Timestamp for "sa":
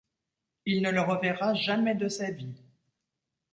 2.09-2.31